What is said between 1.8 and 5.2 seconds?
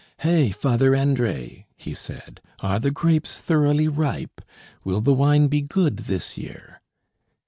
said, "are the grapes thoroughly ripe? Will the